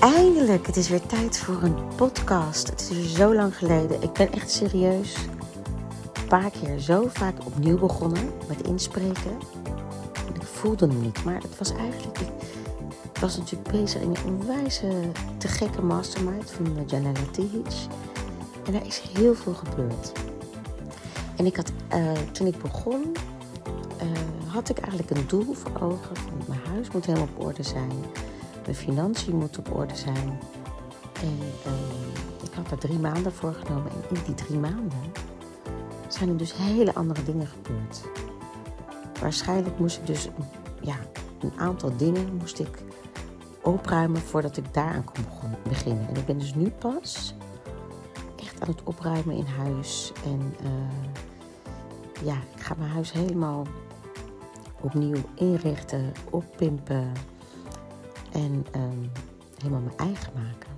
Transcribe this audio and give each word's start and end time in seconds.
Eindelijk, 0.00 0.66
het 0.66 0.76
is 0.76 0.88
weer 0.88 1.06
tijd 1.06 1.38
voor 1.38 1.62
een 1.62 1.94
podcast. 1.96 2.68
Het 2.68 2.90
is 2.90 3.14
zo 3.14 3.34
lang 3.34 3.56
geleden. 3.56 4.02
Ik 4.02 4.12
ben 4.12 4.32
echt 4.32 4.50
serieus 4.50 5.14
een 6.12 6.26
paar 6.28 6.50
keer 6.50 6.78
zo 6.78 7.08
vaak 7.08 7.46
opnieuw 7.46 7.78
begonnen 7.78 8.30
met 8.48 8.62
inspreken. 8.62 9.38
En 10.26 10.34
ik 10.34 10.42
voelde 10.42 10.86
hem 10.86 11.00
niet, 11.00 11.24
maar 11.24 11.42
het 11.42 11.58
was 11.58 11.72
eigenlijk... 11.72 12.18
Ik 13.12 13.20
was 13.20 13.36
natuurlijk 13.36 13.70
bezig 13.70 14.00
in 14.00 14.08
een 14.10 14.24
onwijze 14.24 14.88
te 15.38 15.48
gekke 15.48 15.82
mastermind 15.82 16.50
van 16.50 16.84
Janella 16.86 17.20
Tihic. 17.30 17.72
En 18.66 18.72
daar 18.72 18.86
is 18.86 19.02
heel 19.18 19.34
veel 19.34 19.54
gebeurd. 19.54 20.12
En 21.36 21.46
ik 21.46 21.56
had, 21.56 21.72
uh, 21.94 22.12
toen 22.32 22.46
ik 22.46 22.58
begon, 22.62 23.12
uh, 24.02 24.52
had 24.52 24.68
ik 24.68 24.78
eigenlijk 24.78 25.10
een 25.10 25.26
doel 25.26 25.54
voor 25.54 25.80
ogen. 25.80 26.16
Van 26.16 26.42
mijn 26.48 26.60
huis 26.72 26.90
moet 26.90 27.06
helemaal 27.06 27.28
op 27.36 27.44
orde 27.44 27.62
zijn 27.62 27.92
mijn 28.62 28.76
financiën 28.76 29.36
moeten 29.36 29.66
op 29.66 29.76
orde 29.76 29.96
zijn. 29.96 30.38
En 31.22 31.38
uh, 31.66 31.72
ik 32.42 32.52
had 32.54 32.68
daar 32.68 32.78
drie 32.78 32.98
maanden 32.98 33.32
voor 33.32 33.52
genomen. 33.52 33.90
En 33.90 34.16
in 34.16 34.22
die 34.24 34.34
drie 34.34 34.58
maanden 34.58 35.12
zijn 36.08 36.28
er 36.28 36.36
dus 36.36 36.56
hele 36.56 36.94
andere 36.94 37.22
dingen 37.24 37.46
gebeurd. 37.46 38.02
Waarschijnlijk 39.20 39.78
moest 39.78 39.96
ik 39.98 40.06
dus 40.06 40.28
ja, 40.80 40.96
een 41.40 41.52
aantal 41.56 41.96
dingen 41.96 42.34
moest 42.34 42.58
ik 42.58 42.82
opruimen 43.62 44.20
voordat 44.20 44.56
ik 44.56 44.74
daaraan 44.74 45.04
kon 45.04 45.24
beginnen. 45.68 46.08
En 46.08 46.16
ik 46.16 46.26
ben 46.26 46.38
dus 46.38 46.54
nu 46.54 46.70
pas 46.70 47.34
echt 48.36 48.60
aan 48.60 48.68
het 48.68 48.82
opruimen 48.84 49.36
in 49.36 49.46
huis. 49.46 50.12
En 50.24 50.54
uh, 50.62 52.26
ja, 52.26 52.34
ik 52.54 52.62
ga 52.62 52.74
mijn 52.78 52.90
huis 52.90 53.12
helemaal 53.12 53.66
opnieuw 54.80 55.22
inrichten, 55.34 56.12
oppimpen. 56.30 57.12
En 58.32 58.66
um, 58.76 59.10
helemaal 59.58 59.80
mijn 59.80 59.96
eigen 59.96 60.32
maken. 60.34 60.68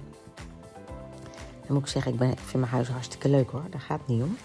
Dan 1.66 1.72
moet 1.72 1.82
ik 1.82 1.86
zeggen, 1.86 2.12
ik, 2.12 2.18
ben, 2.18 2.36
vind 2.36 2.60
mijn 2.60 2.72
huis 2.72 2.88
hartstikke 2.88 3.28
leuk 3.28 3.50
hoor. 3.50 3.64
Daar 3.70 3.80
gaat 3.80 3.98
het 3.98 4.08
niet 4.08 4.22
om. 4.22 4.36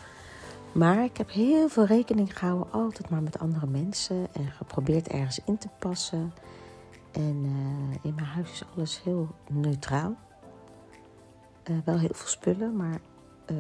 Maar 0.72 1.04
ik 1.04 1.18
heb 1.18 1.32
heel 1.32 1.70
veel 1.70 1.86
rekening 1.86 2.38
gehouden, 2.38 2.72
altijd 2.72 3.10
maar 3.10 3.22
met 3.22 3.40
andere 3.40 3.68
mensen. 3.68 4.28
En 4.34 4.52
geprobeerd 4.52 5.08
ergens 5.08 5.40
in 5.46 5.58
te 5.58 5.68
passen. 5.80 6.34
En 7.12 7.46
uh, 7.46 7.98
in 8.02 8.16
mijn 8.16 8.28
huis 8.28 8.52
is 8.52 8.64
alles 8.76 9.04
heel 9.04 9.28
neutraal. 9.50 10.16
Uh, 11.70 11.78
wel 11.86 12.00
heel 12.00 12.14
veel 12.14 12.28
spullen, 12.28 12.76
maar 12.76 13.00
uh, 13.52 13.58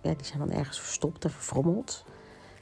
ja, 0.00 0.14
die 0.14 0.24
zijn 0.26 0.38
dan 0.38 0.50
ergens 0.50 0.80
verstopt 0.80 1.24
en 1.24 1.30
verfrommeld. 1.30 2.04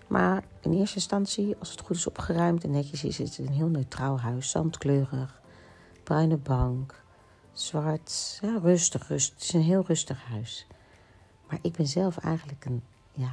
Maar 0.07 0.45
in 0.61 0.73
eerste 0.73 0.97
instantie, 0.97 1.57
als 1.59 1.71
het 1.71 1.81
goed 1.81 1.97
is 1.97 2.07
opgeruimd 2.07 2.65
en 2.65 2.71
netjes 2.71 3.05
is, 3.05 3.21
is 3.21 3.37
het 3.37 3.47
een 3.47 3.53
heel 3.53 3.69
neutraal 3.69 4.21
huis. 4.21 4.51
Zandkleurig, 4.51 5.38
bruine 6.09 6.37
bank, 6.37 7.03
zwart, 7.53 8.39
ja, 8.43 8.59
rustig, 8.63 9.09
rustig. 9.09 9.35
Het 9.35 9.43
is 9.43 9.53
een 9.53 9.63
heel 9.63 9.85
rustig 9.87 10.25
huis. 10.25 10.67
Maar 11.49 11.59
ik 11.63 11.73
ben 11.73 11.87
zelf 11.87 12.19
eigenlijk 12.19 12.65
een, 12.65 12.83
ja, 13.13 13.33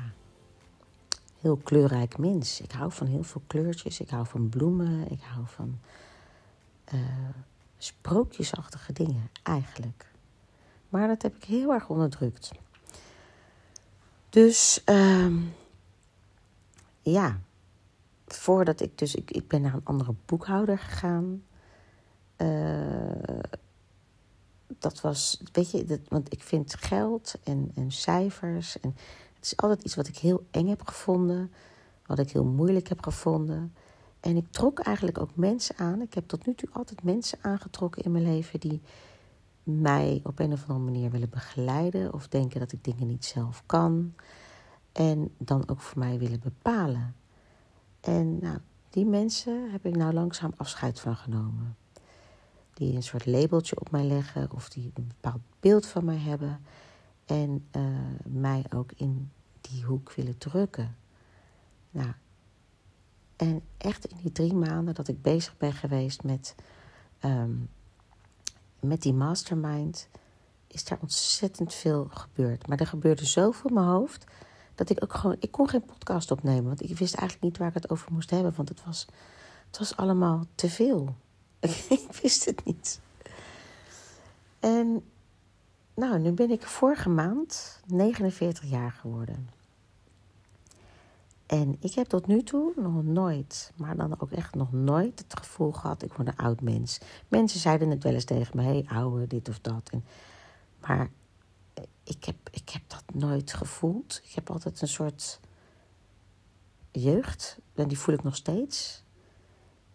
heel 1.40 1.56
kleurrijk 1.56 2.18
mens. 2.18 2.62
Ik 2.62 2.72
hou 2.72 2.92
van 2.92 3.08
heel 3.08 3.24
veel 3.24 3.42
kleurtjes. 3.48 4.00
Ik 4.00 4.10
hou 4.10 4.26
van 4.26 4.50
bloemen. 4.50 5.12
Ik 5.12 5.22
hou 5.22 5.46
van 5.48 5.80
uh, 6.94 7.00
sprookjesachtige 7.78 8.94
dingen, 8.94 9.30
eigenlijk. 9.44 10.12
Maar 10.90 11.08
dat 11.08 11.22
heb 11.22 11.36
ik 11.36 11.44
heel 11.44 11.74
erg 11.74 11.90
onderdrukt. 11.90 12.52
Dus, 14.30 14.82
uh, 14.86 15.34
ja, 17.02 17.40
voordat 18.28 18.82
ik 18.82 18.98
dus, 18.98 19.16
ik, 19.16 19.32
ik 19.32 19.48
ben 19.48 19.62
naar 19.62 19.74
een 19.74 19.82
andere 19.86 20.14
boekhouder 20.26 20.80
gegaan. 20.80 21.44
Uh, 22.38 23.40
dat 24.80 25.02
was, 25.02 25.42
weet 25.52 25.72
je, 25.72 25.86
dat, 25.86 26.00
want 26.10 26.34
ik 26.34 26.44
vind 26.44 26.76
geld 26.76 27.36
en, 27.44 27.72
en 27.76 27.92
cijfers. 27.92 28.80
En 28.80 28.96
het 29.36 29.46
is 29.46 29.58
altijd 29.58 29.84
iets 29.84 29.96
wat 29.96 30.08
ik 30.08 30.18
heel 30.18 30.46
eng 30.52 30.68
heb 30.68 30.82
gevonden, 30.88 31.52
wat 32.06 32.20
ik 32.20 32.32
heel 32.32 32.46
moeilijk 32.46 32.90
heb 32.90 33.04
gevonden. 33.04 33.74
En 34.20 34.36
ik 34.36 34.52
trok 34.52 34.80
eigenlijk 34.80 35.20
ook 35.20 35.36
mensen 35.36 35.78
aan. 35.78 36.02
Ik 36.02 36.14
heb 36.14 36.28
tot 36.28 36.46
nu 36.46 36.56
toe 36.56 36.70
altijd 36.72 37.04
mensen 37.04 37.38
aangetrokken 37.42 38.04
in 38.04 38.12
mijn 38.12 38.24
leven 38.24 38.60
die 38.60 38.82
mij 39.64 40.22
op 40.24 40.40
een 40.40 40.54
of 40.54 40.62
andere 40.68 40.92
manier 40.92 41.12
willen 41.12 41.30
begeleiden 41.30 42.14
of 42.14 42.28
denken 42.28 42.60
dat 42.60 42.72
ik 42.72 42.84
dingen 42.84 43.08
niet 43.08 43.26
zelf 43.26 43.64
kan. 43.66 44.14
En 44.92 45.34
dan 45.38 45.70
ook 45.70 45.80
voor 45.80 46.00
mij 46.00 46.20
willen 46.20 46.40
bepalen. 46.40 47.16
En 48.02 48.40
nou, 48.40 48.58
die 48.90 49.06
mensen 49.06 49.72
heb 49.72 49.86
ik 49.86 49.96
nou 49.96 50.14
langzaam 50.14 50.54
afscheid 50.58 51.00
van 51.00 51.16
genomen 51.16 51.76
die 52.76 52.96
een 52.96 53.04
soort 53.04 53.26
labeltje 53.26 53.80
op 53.80 53.92
mij 53.92 54.04
leggen 54.04 54.52
of 54.52 54.70
die 54.70 54.92
een 54.94 55.08
bepaald 55.08 55.42
beeld 55.60 55.86
van 55.86 56.06
mij 56.06 56.18
hebben 56.18 56.60
en 57.26 57.68
uh, 57.72 57.84
mij 58.26 58.66
ook 58.70 58.92
in 58.96 59.32
die 59.62 59.84
hoek 59.84 60.14
willen 60.14 60.38
drukken. 60.38 60.96
Nou, 61.92 62.12
en 63.36 63.62
echt 63.78 64.06
in 64.06 64.18
die 64.22 64.32
drie 64.32 64.54
maanden 64.54 64.94
dat 64.94 65.08
ik 65.08 65.22
bezig 65.22 65.58
ben 65.58 65.74
geweest 65.74 66.24
met, 66.24 66.56
um, 67.26 67.70
met 68.80 69.02
die 69.02 69.14
mastermind, 69.14 70.08
is 70.68 70.84
daar 70.84 71.00
ontzettend 71.02 71.74
veel 71.74 72.08
gebeurd. 72.10 72.68
Maar 72.68 72.80
er 72.80 72.88
gebeurde 72.88 73.26
zoveel 73.26 73.70
in 73.70 73.76
mijn 73.76 73.88
hoofd 73.88 74.26
dat 74.76 74.90
ik 74.90 75.04
ook 75.04 75.14
gewoon, 75.14 75.36
ik 75.40 75.52
kon 75.52 75.70
geen 75.70 75.86
podcast 75.86 76.32
opnemen, 76.32 76.64
want 76.64 76.82
ik 76.82 76.98
wist 76.98 77.16
eigenlijk 77.16 77.42
niet 77.44 77.58
waar 77.58 77.68
ik 77.68 77.74
het 77.74 77.90
over 77.90 78.14
moest 78.14 78.30
hebben, 78.30 78.54
want 78.56 78.70
het 78.70 78.86
was, 78.86 79.08
het 79.68 79.78
was 79.78 79.96
allemaal 79.96 80.46
te 80.56 80.70
veel. 80.70 81.16
ik 81.90 82.20
wist 82.22 82.46
het 82.46 82.66
niet. 82.66 83.00
En 84.60 85.04
nou, 85.96 86.20
nu 86.20 86.32
ben 86.32 86.50
ik 86.52 86.64
vorige 86.64 87.10
maand 87.10 87.82
49 87.86 88.70
jaar 88.70 88.92
geworden. 88.92 89.50
En 91.46 91.78
ik 91.80 91.94
heb 91.94 92.08
tot 92.08 92.28
nu 92.28 92.44
toe 92.44 92.74
nog 92.76 93.04
nooit, 93.04 93.72
maar 93.76 93.96
dan 93.96 94.22
ook 94.22 94.32
echt 94.32 94.56
nog 94.56 94.72
nooit 94.72 95.20
het 95.20 95.38
gevoel 95.40 95.72
gehad, 95.72 96.04
ik 96.04 96.14
word 96.14 96.28
een 96.28 96.38
oud 96.38 96.62
mens. 96.62 97.00
Mensen 97.28 97.60
zeiden 97.60 97.90
het 97.90 98.04
wel 98.04 98.14
eens 98.14 98.26
tegen 98.26 98.58
me, 98.58 98.64
hé 98.64 98.84
ouwe, 98.88 99.28
dit 99.28 99.50
of 99.50 99.60
dat. 99.60 99.90
En, 99.92 100.06
maar 100.82 101.10
ik 102.04 102.26
heb, 102.26 102.36
ik 102.52 102.70
heb 102.70 102.82
dat 102.88 103.04
nooit 103.14 103.54
gevoeld. 103.54 104.22
Ik 104.24 104.32
heb 104.32 104.50
altijd 104.50 104.82
een 104.82 104.88
soort 104.88 105.40
jeugd, 106.92 107.58
en 107.74 107.88
die 107.88 108.00
voel 108.00 108.16
ik 108.16 108.24
nog 108.24 108.36
steeds 108.36 109.04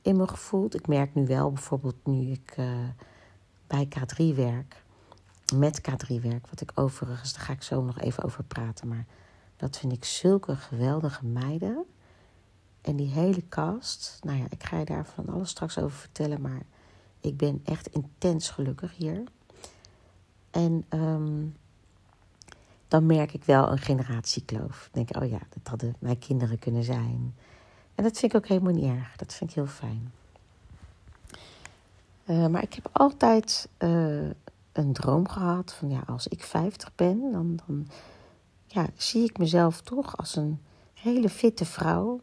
in 0.03 0.16
me 0.16 0.28
gevoeld. 0.28 0.75
Ik 0.75 0.87
merk 0.87 1.15
nu 1.15 1.27
wel, 1.27 1.53
bijvoorbeeld 1.53 2.06
nu 2.06 2.31
ik 2.31 2.56
uh, 2.59 2.88
bij 3.66 3.88
K3 3.99 4.34
werk, 4.34 4.83
met 5.55 5.81
K3 5.91 6.21
werk, 6.22 6.47
wat 6.47 6.61
ik 6.61 6.72
overigens, 6.75 7.33
daar 7.33 7.44
ga 7.44 7.53
ik 7.53 7.62
zo 7.62 7.83
nog 7.83 8.00
even 8.00 8.25
over 8.25 8.44
praten, 8.44 8.89
maar 8.89 9.06
dat 9.56 9.78
vind 9.78 9.93
ik 9.93 10.05
zulke 10.05 10.56
geweldige 10.56 11.27
meiden. 11.27 11.84
En 12.81 12.97
die 12.97 13.09
hele 13.09 13.49
cast, 13.49 14.19
nou 14.22 14.39
ja, 14.39 14.44
ik 14.49 14.65
ga 14.65 14.78
je 14.78 14.84
daar 14.84 15.06
van 15.06 15.28
alles 15.28 15.50
straks 15.50 15.78
over 15.78 15.99
vertellen, 15.99 16.41
maar 16.41 16.62
ik 17.21 17.37
ben 17.37 17.60
echt 17.65 17.87
intens 17.87 18.50
gelukkig 18.50 18.97
hier. 18.97 19.25
En 20.50 20.84
um, 20.91 21.56
dan 22.89 23.06
merk 23.06 23.33
ik 23.33 23.44
wel 23.44 23.71
een 23.71 23.78
generatiekloof. 23.78 24.89
Dan 24.93 25.05
denk 25.05 25.10
ik, 25.10 25.22
oh 25.22 25.28
ja, 25.31 25.39
dat 25.49 25.69
hadden 25.69 25.97
mijn 25.99 26.19
kinderen 26.19 26.59
kunnen 26.59 26.84
zijn. 26.84 27.34
En 28.00 28.06
dat 28.06 28.19
vind 28.19 28.33
ik 28.33 28.38
ook 28.38 28.49
helemaal 28.49 28.72
niet 28.72 28.84
erg. 28.84 29.16
Dat 29.16 29.34
vind 29.34 29.50
ik 29.50 29.56
heel 29.56 29.66
fijn. 29.66 30.12
Uh, 32.27 32.47
maar 32.47 32.62
ik 32.62 32.75
heb 32.75 32.88
altijd 32.92 33.69
uh, 33.78 34.30
een 34.72 34.92
droom 34.92 35.28
gehad 35.28 35.72
van 35.72 35.91
ja, 35.91 36.03
als 36.07 36.28
ik 36.28 36.42
50 36.42 36.95
ben, 36.95 37.33
dan, 37.33 37.59
dan 37.66 37.89
ja, 38.66 38.86
zie 38.97 39.25
ik 39.25 39.39
mezelf 39.39 39.80
toch 39.80 40.16
als 40.16 40.36
een 40.36 40.60
hele 40.95 41.28
fitte 41.28 41.65
vrouw. 41.65 42.21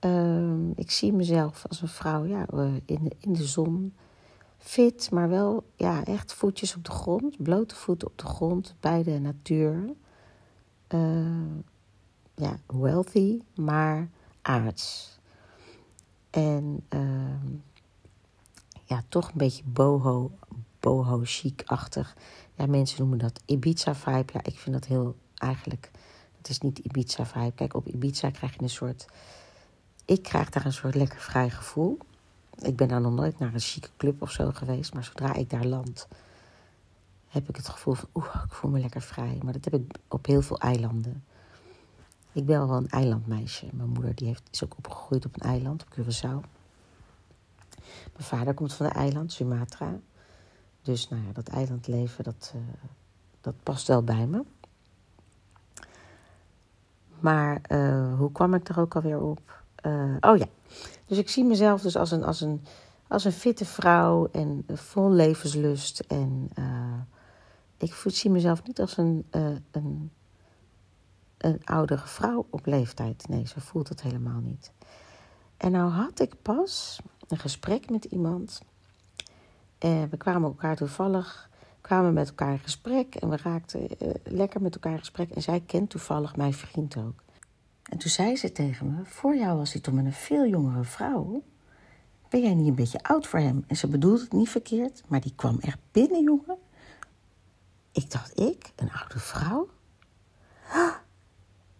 Uh, 0.00 0.70
ik 0.74 0.90
zie 0.90 1.12
mezelf 1.12 1.64
als 1.68 1.82
een 1.82 1.88
vrouw 1.88 2.24
ja, 2.24 2.46
in, 2.84 3.04
de, 3.04 3.16
in 3.18 3.32
de 3.32 3.44
zon. 3.44 3.94
Fit, 4.58 5.10
maar 5.10 5.28
wel 5.28 5.64
ja, 5.76 6.04
echt 6.04 6.32
voetjes 6.32 6.76
op 6.76 6.84
de 6.84 6.90
grond. 6.90 7.42
Blote 7.42 7.74
voeten 7.74 8.08
op 8.08 8.18
de 8.18 8.26
grond 8.26 8.74
bij 8.80 9.02
de 9.02 9.18
natuur. 9.18 9.94
ja, 12.34 12.56
wealthy, 12.66 13.40
maar 13.54 14.08
aards. 14.42 15.18
En 16.30 16.86
uh, 16.90 17.60
ja, 18.84 19.02
toch 19.08 19.28
een 19.28 19.38
beetje 19.38 19.62
boho, 19.64 20.30
boho 20.80 21.20
chic-achtig. 21.24 22.16
Ja, 22.54 22.66
mensen 22.66 23.00
noemen 23.00 23.18
dat 23.18 23.40
Ibiza-vibe. 23.46 24.32
Ja, 24.32 24.40
ik 24.42 24.58
vind 24.58 24.74
dat 24.74 24.84
heel 24.84 25.16
eigenlijk... 25.34 25.90
Het 26.36 26.48
is 26.48 26.58
niet 26.58 26.78
Ibiza-vibe. 26.78 27.52
Kijk, 27.52 27.74
op 27.74 27.86
Ibiza 27.88 28.30
krijg 28.30 28.54
je 28.54 28.62
een 28.62 28.70
soort... 28.70 29.06
Ik 30.04 30.22
krijg 30.22 30.50
daar 30.50 30.64
een 30.64 30.72
soort 30.72 30.94
lekker 30.94 31.20
vrij 31.20 31.50
gevoel. 31.50 31.98
Ik 32.58 32.76
ben 32.76 32.88
daar 32.88 33.00
nog 33.00 33.12
nooit 33.12 33.38
naar 33.38 33.54
een 33.54 33.60
chique 33.60 33.90
club 33.96 34.22
of 34.22 34.30
zo 34.30 34.50
geweest. 34.52 34.94
Maar 34.94 35.04
zodra 35.04 35.34
ik 35.34 35.50
daar 35.50 35.64
land, 35.64 36.08
heb 37.28 37.48
ik 37.48 37.56
het 37.56 37.68
gevoel 37.68 37.94
van... 37.94 38.08
Oeh, 38.14 38.42
ik 38.44 38.52
voel 38.52 38.70
me 38.70 38.80
lekker 38.80 39.02
vrij. 39.02 39.38
Maar 39.42 39.52
dat 39.52 39.64
heb 39.64 39.74
ik 39.74 39.98
op 40.08 40.26
heel 40.26 40.42
veel 40.42 40.58
eilanden. 40.58 41.24
Ik 42.32 42.46
ben 42.46 42.68
wel 42.68 42.76
een 42.76 42.88
eilandmeisje. 42.88 43.68
Mijn 43.72 43.88
moeder 43.88 44.14
die 44.14 44.26
heeft, 44.26 44.42
is 44.50 44.64
ook 44.64 44.76
opgegroeid 44.76 45.24
op 45.24 45.34
een 45.34 45.50
eiland, 45.50 45.82
op 45.82 45.98
Curaçao. 45.98 46.48
Mijn 48.12 48.24
vader 48.24 48.54
komt 48.54 48.72
van 48.72 48.86
een 48.86 48.92
eiland, 48.92 49.32
Sumatra. 49.32 49.98
Dus 50.82 51.08
nou 51.08 51.22
ja, 51.26 51.32
dat 51.32 51.48
eilandleven, 51.48 52.24
dat, 52.24 52.52
uh, 52.56 52.62
dat 53.40 53.54
past 53.62 53.88
wel 53.88 54.02
bij 54.02 54.26
me. 54.26 54.44
Maar 57.20 57.60
uh, 57.68 58.18
hoe 58.18 58.32
kwam 58.32 58.54
ik 58.54 58.68
er 58.68 58.80
ook 58.80 58.94
alweer 58.94 59.20
op? 59.20 59.62
Uh, 59.86 60.16
oh 60.20 60.36
ja, 60.36 60.46
dus 61.06 61.18
ik 61.18 61.28
zie 61.30 61.44
mezelf 61.44 61.82
dus 61.82 61.96
als 61.96 62.10
een, 62.10 62.24
als 62.24 62.40
een, 62.40 62.64
als 63.08 63.24
een 63.24 63.32
fitte 63.32 63.64
vrouw 63.64 64.28
en 64.32 64.64
vol 64.72 65.10
levenslust. 65.10 66.00
En 66.00 66.50
ik 67.76 67.94
zie 68.06 68.30
mezelf 68.30 68.66
niet 68.66 68.80
als 68.80 68.96
een, 68.96 69.26
een, 69.70 70.10
een 71.44 71.60
oudere 71.64 72.06
vrouw 72.06 72.46
op 72.50 72.66
leeftijd. 72.66 73.28
Nee, 73.28 73.46
zo 73.46 73.54
voelt 73.58 73.88
het 73.88 74.02
helemaal 74.02 74.40
niet. 74.40 74.72
En 75.56 75.72
nou 75.72 75.90
had 75.90 76.20
ik 76.20 76.42
pas 76.42 77.00
een 77.28 77.38
gesprek 77.38 77.90
met 77.90 78.04
iemand. 78.04 78.62
En 79.78 80.08
we 80.08 80.16
kwamen 80.16 80.48
elkaar 80.48 80.76
toevallig, 80.76 81.50
kwamen 81.80 82.12
met 82.12 82.28
elkaar 82.28 82.52
in 82.52 82.58
gesprek 82.58 83.14
en 83.14 83.28
we 83.28 83.36
raakten 83.36 83.80
uh, 83.82 84.14
lekker 84.24 84.62
met 84.62 84.74
elkaar 84.74 84.92
in 84.92 84.98
gesprek. 84.98 85.30
En 85.30 85.42
zij 85.42 85.60
kent 85.60 85.90
toevallig 85.90 86.36
mijn 86.36 86.54
vriend 86.54 86.96
ook. 86.96 87.22
En 87.82 87.98
toen 87.98 88.10
zei 88.10 88.36
ze 88.36 88.52
tegen 88.52 88.94
me: 88.94 89.04
Voor 89.04 89.36
jou 89.36 89.58
was 89.58 89.72
hij 89.72 89.80
toch 89.80 89.94
een 89.94 90.12
veel 90.12 90.46
jongere 90.46 90.84
vrouw. 90.84 91.42
Ben 92.28 92.42
jij 92.42 92.54
niet 92.54 92.68
een 92.68 92.74
beetje 92.74 93.02
oud 93.02 93.26
voor 93.26 93.38
hem? 93.38 93.64
En 93.66 93.76
ze 93.76 93.88
bedoelde 93.88 94.20
het 94.20 94.32
niet 94.32 94.48
verkeerd, 94.48 95.02
maar 95.08 95.20
die 95.20 95.32
kwam 95.36 95.58
echt 95.60 95.78
binnen, 95.90 96.22
jongen. 96.22 96.58
Ik 97.92 98.10
dacht, 98.10 98.40
ik, 98.40 98.72
een 98.76 98.92
oude 98.92 99.18
vrouw? 99.18 99.68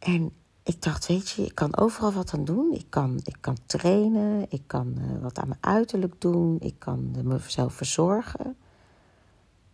En 0.03 0.33
ik 0.63 0.83
dacht, 0.83 1.07
weet 1.07 1.31
je, 1.31 1.45
ik 1.45 1.55
kan 1.55 1.77
overal 1.77 2.13
wat 2.13 2.35
aan 2.35 2.45
doen. 2.45 2.73
Ik 2.73 2.87
kan, 2.89 3.21
ik 3.25 3.37
kan 3.41 3.57
trainen, 3.67 4.47
ik 4.49 4.63
kan 4.67 4.95
uh, 4.99 5.23
wat 5.23 5.39
aan 5.39 5.49
mijn 5.49 5.61
uiterlijk 5.65 6.21
doen, 6.21 6.57
ik 6.61 6.75
kan 6.79 7.11
mezelf 7.23 7.75
verzorgen. 7.75 8.57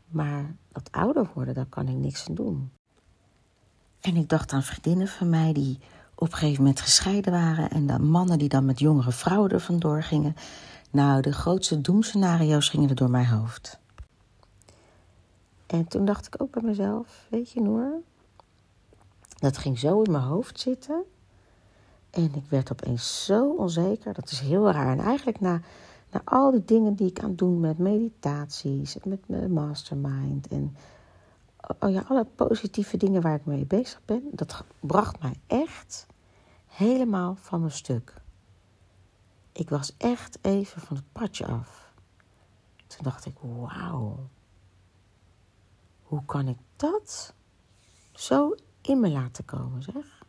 Maar 0.08 0.54
dat 0.72 0.88
ouder 0.92 1.30
worden, 1.34 1.54
daar 1.54 1.66
kan 1.66 1.88
ik 1.88 1.96
niks 1.96 2.28
aan 2.28 2.34
doen. 2.34 2.70
En 4.00 4.16
ik 4.16 4.28
dacht 4.28 4.52
aan 4.52 4.62
vriendinnen 4.62 5.08
van 5.08 5.30
mij 5.30 5.52
die 5.52 5.78
op 6.14 6.32
een 6.32 6.38
gegeven 6.38 6.62
moment 6.62 6.80
gescheiden 6.80 7.32
waren. 7.32 7.70
En 7.70 7.86
dan 7.86 8.10
mannen 8.10 8.38
die 8.38 8.48
dan 8.48 8.64
met 8.64 8.78
jongere 8.78 9.12
vrouwen 9.12 9.50
er 9.50 9.60
vandoor 9.60 10.02
gingen. 10.02 10.36
Nou, 10.90 11.20
de 11.22 11.32
grootste 11.32 11.80
doemscenario's 11.80 12.68
gingen 12.68 12.88
er 12.88 12.94
door 12.94 13.10
mijn 13.10 13.26
hoofd. 13.26 13.78
En 15.66 15.88
toen 15.88 16.04
dacht 16.04 16.26
ik 16.26 16.42
ook 16.42 16.50
bij 16.50 16.62
mezelf, 16.62 17.26
weet 17.30 17.50
je 17.50 17.60
Noor, 17.60 17.92
dat 19.38 19.56
ging 19.58 19.78
zo 19.78 20.02
in 20.02 20.12
mijn 20.12 20.24
hoofd 20.24 20.60
zitten. 20.60 21.04
En 22.10 22.34
ik 22.34 22.44
werd 22.48 22.72
opeens 22.72 23.24
zo 23.24 23.50
onzeker. 23.50 24.14
Dat 24.14 24.30
is 24.30 24.40
heel 24.40 24.70
raar. 24.70 24.98
En 24.98 25.04
eigenlijk 25.04 25.40
na, 25.40 25.60
na 26.10 26.20
al 26.24 26.50
die 26.50 26.64
dingen 26.64 26.94
die 26.94 27.08
ik 27.08 27.20
aan 27.20 27.28
het 27.28 27.38
doen 27.38 27.60
met 27.60 27.78
meditaties, 27.78 28.96
met 29.04 29.28
mijn 29.28 29.52
mastermind 29.52 30.48
en 30.48 30.76
oh 31.78 31.90
ja, 31.90 32.04
alle 32.08 32.24
positieve 32.24 32.96
dingen 32.96 33.22
waar 33.22 33.34
ik 33.34 33.46
mee 33.46 33.66
bezig 33.66 34.00
ben, 34.04 34.22
dat 34.30 34.64
bracht 34.80 35.22
mij 35.22 35.34
echt 35.46 36.06
helemaal 36.66 37.36
van 37.40 37.60
mijn 37.60 37.72
stuk. 37.72 38.14
Ik 39.52 39.70
was 39.70 39.94
echt 39.96 40.38
even 40.40 40.80
van 40.80 40.96
het 40.96 41.12
padje 41.12 41.46
af. 41.46 41.92
Toen 42.86 43.02
dacht 43.02 43.26
ik, 43.26 43.34
wauw, 43.40 44.28
hoe 46.02 46.24
kan 46.24 46.48
ik 46.48 46.58
dat 46.76 47.34
zo 48.12 48.54
in 48.88 49.00
me 49.00 49.10
laten 49.10 49.44
komen, 49.44 49.82
zeg. 49.82 50.22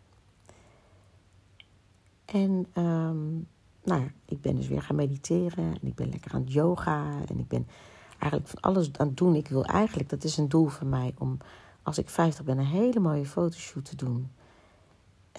En 2.25 2.67
um, 2.83 3.47
nou 3.83 4.01
ja, 4.01 4.11
ik 4.25 4.41
ben 4.41 4.55
dus 4.55 4.67
weer 4.67 4.81
gaan 4.81 4.95
mediteren 4.95 5.63
en 5.63 5.87
ik 5.87 5.95
ben 5.95 6.09
lekker 6.09 6.33
aan 6.33 6.41
het 6.41 6.53
yoga 6.53 7.21
en 7.27 7.39
ik 7.39 7.47
ben 7.47 7.67
eigenlijk 8.09 8.47
van 8.47 8.59
alles 8.61 8.91
aan 8.97 9.07
het 9.07 9.17
doen. 9.17 9.35
Ik 9.35 9.47
wil 9.47 9.65
eigenlijk, 9.65 10.09
dat 10.09 10.23
is 10.23 10.37
een 10.37 10.49
doel 10.49 10.67
van 10.67 10.89
mij, 10.89 11.13
om 11.17 11.37
als 11.83 11.97
ik 11.97 12.09
50 12.09 12.45
ben 12.45 12.57
een 12.57 12.65
hele 12.65 12.99
mooie 12.99 13.25
fotoshoot 13.25 13.85
te 13.85 13.95
doen. 13.95 14.31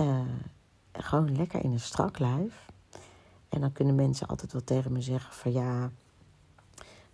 Uh, 0.00 0.20
gewoon 0.92 1.36
lekker 1.36 1.64
in 1.64 1.72
een 1.72 1.80
strak 1.80 2.18
lijf. 2.18 2.68
En 3.48 3.60
dan 3.60 3.72
kunnen 3.72 3.94
mensen 3.94 4.26
altijd 4.26 4.52
wel 4.52 4.64
tegen 4.64 4.92
me 4.92 5.00
zeggen 5.00 5.34
van 5.34 5.52
ja, 5.52 5.90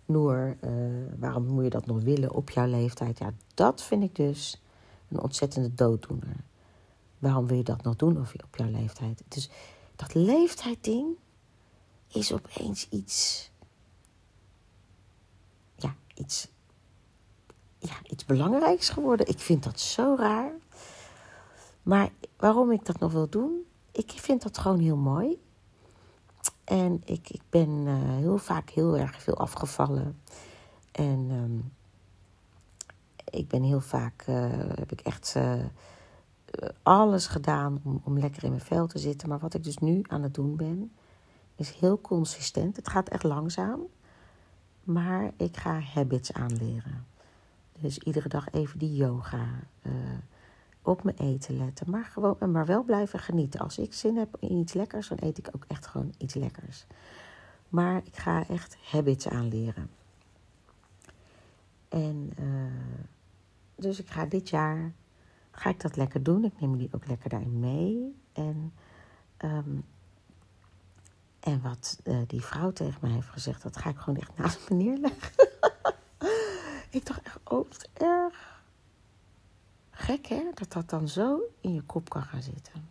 Noor, 0.05 0.57
uh, 0.61 0.71
waarom 1.19 1.45
moet 1.45 1.63
je 1.63 1.69
dat 1.69 1.85
nog 1.85 2.01
willen 2.01 2.33
op 2.33 2.49
jouw 2.49 2.67
leeftijd? 2.67 3.17
Ja, 3.17 3.33
dat 3.53 3.83
vind 3.83 4.03
ik 4.03 4.15
dus 4.15 4.61
een 5.09 5.21
ontzettende 5.21 5.73
dooddoener. 5.73 6.43
Waarom 7.19 7.47
wil 7.47 7.57
je 7.57 7.63
dat 7.63 7.83
nog 7.83 7.95
doen 7.95 8.17
op 8.17 8.55
jouw 8.55 8.69
leeftijd? 8.69 9.23
Dus 9.27 9.49
dat 9.95 10.13
leeftijdding 10.13 11.17
is 12.07 12.33
opeens 12.33 12.89
iets. 12.89 13.49
Ja, 15.75 15.95
iets. 16.13 16.47
Ja, 17.79 17.95
iets 18.03 18.25
belangrijks 18.25 18.89
geworden. 18.89 19.27
Ik 19.27 19.39
vind 19.39 19.63
dat 19.63 19.79
zo 19.79 20.15
raar. 20.19 20.51
Maar 21.83 22.09
waarom 22.37 22.71
ik 22.71 22.85
dat 22.85 22.99
nog 22.99 23.11
wil 23.11 23.29
doen? 23.29 23.65
Ik 23.91 24.11
vind 24.11 24.43
dat 24.43 24.57
gewoon 24.57 24.79
heel 24.79 24.97
mooi. 24.97 25.41
En 26.63 27.01
ik, 27.05 27.29
ik 27.29 27.41
ben 27.49 27.69
uh, 27.69 27.95
heel 28.15 28.37
vaak 28.37 28.69
heel 28.69 28.97
erg 28.97 29.21
veel 29.21 29.37
afgevallen. 29.37 30.21
En 30.91 31.29
um, 31.31 31.73
ik 33.29 33.47
ben 33.47 33.63
heel 33.63 33.81
vaak, 33.81 34.25
uh, 34.29 34.49
heb 34.75 34.91
ik 34.91 35.01
echt 35.01 35.33
uh, 35.37 35.53
alles 36.83 37.27
gedaan 37.27 37.81
om, 37.83 38.01
om 38.03 38.19
lekker 38.19 38.43
in 38.43 38.49
mijn 38.49 38.61
vel 38.61 38.87
te 38.87 38.99
zitten. 38.99 39.29
Maar 39.29 39.39
wat 39.39 39.53
ik 39.53 39.63
dus 39.63 39.77
nu 39.77 40.01
aan 40.07 40.23
het 40.23 40.33
doen 40.33 40.55
ben, 40.55 40.91
is 41.55 41.71
heel 41.71 42.01
consistent. 42.01 42.75
Het 42.75 42.87
gaat 42.87 43.09
echt 43.09 43.23
langzaam. 43.23 43.79
Maar 44.83 45.31
ik 45.37 45.57
ga 45.57 45.79
habits 45.79 46.33
aanleren. 46.33 47.05
Dus 47.79 47.97
iedere 47.97 48.29
dag 48.29 48.51
even 48.51 48.79
die 48.79 48.95
yoga. 48.95 49.45
Uh, 49.81 49.93
op 50.81 51.03
mijn 51.03 51.17
eten 51.17 51.57
letten. 51.57 51.89
Maar, 51.89 52.05
gewoon, 52.05 52.51
maar 52.51 52.65
wel 52.65 52.83
blijven 52.83 53.19
genieten. 53.19 53.59
Als 53.59 53.77
ik 53.77 53.93
zin 53.93 54.17
heb 54.17 54.37
in 54.39 54.51
iets 54.51 54.73
lekkers, 54.73 55.07
dan 55.07 55.17
eet 55.21 55.37
ik 55.37 55.49
ook 55.55 55.65
echt 55.67 55.87
gewoon 55.87 56.13
iets 56.17 56.33
lekkers. 56.33 56.85
Maar 57.69 58.01
ik 58.05 58.17
ga 58.17 58.47
echt 58.47 58.77
habits 58.81 59.27
aanleren. 59.27 59.89
En 61.89 62.33
dus 63.77 63.99
ik 63.99 64.07
ga 64.07 64.25
dit 64.25 64.49
jaar 64.49 64.93
ga 65.51 65.69
ik 65.69 65.81
dat 65.81 65.95
lekker 65.95 66.23
doen. 66.23 66.43
Ik 66.43 66.59
neem 66.59 66.71
jullie 66.71 66.93
ook 66.93 67.07
lekker 67.07 67.29
daarin 67.29 67.59
mee. 67.59 68.15
En, 68.33 68.73
um, 69.37 69.85
en 71.39 71.61
wat 71.61 71.99
uh, 72.03 72.21
die 72.27 72.41
vrouw 72.41 72.71
tegen 72.71 72.99
mij 73.01 73.11
heeft 73.11 73.27
gezegd, 73.27 73.63
dat 73.63 73.77
ga 73.77 73.89
ik 73.89 73.97
gewoon 73.97 74.19
echt 74.19 74.37
naast 74.37 74.69
me 74.69 74.75
neerleggen. 74.75 75.31
ik 76.97 77.05
dacht 77.05 77.21
echt, 77.21 77.39
oh, 77.43 77.67
wat 77.69 77.89
erg. 77.93 78.55
Gek 79.91 80.27
hè, 80.27 80.43
dat 80.53 80.71
dat 80.71 80.89
dan 80.89 81.07
zo 81.07 81.39
in 81.61 81.73
je 81.73 81.81
kop 81.81 82.09
kan 82.09 82.23
gaan 82.23 82.41
zitten. 82.41 82.89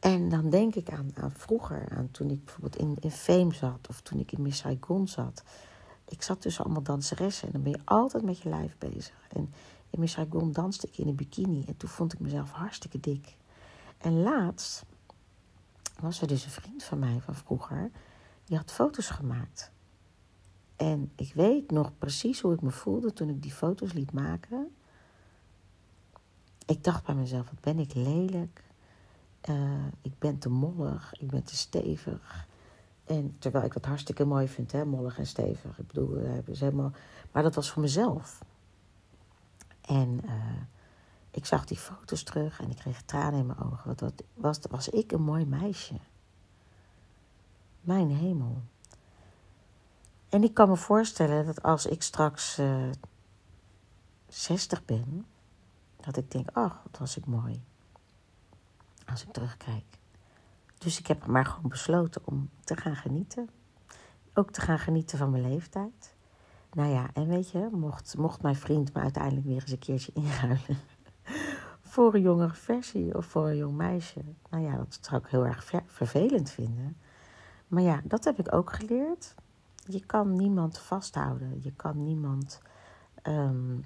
En 0.00 0.28
dan 0.28 0.50
denk 0.50 0.74
ik 0.74 0.90
aan, 0.90 1.10
aan 1.14 1.32
vroeger, 1.32 1.88
aan 1.90 2.10
toen 2.10 2.30
ik 2.30 2.44
bijvoorbeeld 2.44 2.76
in, 2.76 2.96
in 3.00 3.10
Fame 3.10 3.54
zat 3.54 3.88
of 3.88 4.00
toen 4.00 4.18
ik 4.18 4.32
in 4.32 4.42
Miss 4.42 4.60
Saigon 4.60 5.08
zat 5.08 5.42
ik 6.12 6.22
zat 6.22 6.40
tussen 6.40 6.64
allemaal 6.64 6.82
danseressen 6.82 7.46
en 7.46 7.52
dan 7.52 7.62
ben 7.62 7.72
je 7.72 7.80
altijd 7.84 8.22
met 8.22 8.38
je 8.38 8.48
lijf 8.48 8.78
bezig. 8.78 9.26
En 9.28 9.54
in 9.90 10.00
Miss 10.00 10.14
Saigon 10.14 10.52
danste 10.52 10.86
ik 10.86 10.98
in 10.98 11.08
een 11.08 11.14
bikini 11.14 11.64
en 11.66 11.76
toen 11.76 11.88
vond 11.88 12.12
ik 12.12 12.20
mezelf 12.20 12.50
hartstikke 12.50 13.00
dik. 13.00 13.36
En 13.98 14.22
laatst 14.22 14.84
was 16.00 16.20
er 16.20 16.26
dus 16.26 16.44
een 16.44 16.50
vriend 16.50 16.84
van 16.84 16.98
mij 16.98 17.20
van 17.20 17.34
vroeger, 17.34 17.90
die 18.44 18.56
had 18.56 18.72
foto's 18.72 19.08
gemaakt. 19.08 19.70
En 20.76 21.12
ik 21.16 21.34
weet 21.34 21.70
nog 21.70 21.98
precies 21.98 22.40
hoe 22.40 22.54
ik 22.54 22.60
me 22.60 22.70
voelde 22.70 23.12
toen 23.12 23.28
ik 23.28 23.42
die 23.42 23.52
foto's 23.52 23.92
liet 23.92 24.12
maken. 24.12 24.74
Ik 26.66 26.84
dacht 26.84 27.04
bij 27.04 27.14
mezelf, 27.14 27.46
wat 27.50 27.60
ben 27.60 27.78
ik 27.78 27.94
lelijk. 27.94 28.64
Uh, 29.48 29.86
ik 30.02 30.18
ben 30.18 30.38
te 30.38 30.48
mollig, 30.48 31.14
ik 31.18 31.30
ben 31.30 31.44
te 31.44 31.56
stevig. 31.56 32.46
En 33.04 33.36
terwijl 33.38 33.64
ik 33.64 33.72
dat 33.72 33.84
hartstikke 33.84 34.24
mooi 34.24 34.48
vind, 34.48 34.72
hè, 34.72 34.84
mollig 34.84 35.18
en 35.18 35.26
stevig. 35.26 35.78
Ik 35.78 35.86
bedoel, 35.86 36.08
ze 36.52 36.64
helemaal. 36.64 36.92
Maar 37.32 37.42
dat 37.42 37.54
was 37.54 37.70
voor 37.70 37.82
mezelf. 37.82 38.44
En 39.80 40.20
uh, 40.24 40.62
ik 41.30 41.46
zag 41.46 41.64
die 41.64 41.76
foto's 41.76 42.22
terug 42.22 42.60
en 42.60 42.70
ik 42.70 42.76
kreeg 42.76 43.02
tranen 43.02 43.40
in 43.40 43.46
mijn 43.46 43.58
ogen. 43.58 43.86
Want 43.86 43.98
dat 43.98 44.22
was, 44.34 44.58
was 44.70 44.88
ik 44.88 45.12
een 45.12 45.22
mooi 45.22 45.46
meisje. 45.46 45.98
Mijn 47.80 48.10
hemel. 48.10 48.62
En 50.28 50.42
ik 50.42 50.54
kan 50.54 50.68
me 50.68 50.76
voorstellen 50.76 51.46
dat 51.46 51.62
als 51.62 51.86
ik 51.86 52.02
straks 52.02 52.58
uh, 52.58 52.88
eh, 52.88 52.94
60 54.28 54.84
ben, 54.84 55.26
dat 55.96 56.16
ik 56.16 56.30
denk: 56.30 56.48
ach, 56.52 56.82
wat 56.82 56.98
was 56.98 57.16
ik 57.16 57.26
mooi. 57.26 57.62
Als 59.06 59.22
ik 59.22 59.32
terugkijk. 59.32 59.98
Dus 60.82 60.98
ik 60.98 61.06
heb 61.06 61.26
maar 61.26 61.44
gewoon 61.44 61.70
besloten 61.70 62.22
om 62.24 62.50
te 62.64 62.76
gaan 62.76 62.96
genieten. 62.96 63.48
Ook 64.34 64.50
te 64.50 64.60
gaan 64.60 64.78
genieten 64.78 65.18
van 65.18 65.30
mijn 65.30 65.48
leeftijd. 65.48 66.14
Nou 66.72 66.90
ja, 66.90 67.10
en 67.12 67.28
weet 67.28 67.50
je, 67.50 67.68
mocht, 67.72 68.16
mocht 68.16 68.42
mijn 68.42 68.56
vriend 68.56 68.94
me 68.94 69.00
uiteindelijk 69.00 69.46
weer 69.46 69.60
eens 69.60 69.70
een 69.70 69.78
keertje 69.78 70.12
inruilen 70.22 70.78
voor 71.92 72.14
een 72.14 72.20
jongere 72.20 72.54
versie 72.54 73.16
of 73.16 73.26
voor 73.26 73.48
een 73.48 73.56
jong 73.56 73.76
meisje. 73.76 74.20
Nou 74.50 74.64
ja, 74.64 74.76
dat 74.76 74.98
zou 75.00 75.22
ik 75.22 75.30
heel 75.30 75.46
erg 75.46 75.64
vervelend 75.86 76.50
vinden. 76.50 76.96
Maar 77.68 77.82
ja, 77.82 78.00
dat 78.04 78.24
heb 78.24 78.38
ik 78.38 78.54
ook 78.54 78.72
geleerd. 78.72 79.34
Je 79.86 80.06
kan 80.06 80.36
niemand 80.36 80.78
vasthouden. 80.78 81.60
Je 81.62 81.72
kan 81.72 82.02
niemand 82.04 82.60
um, 83.22 83.84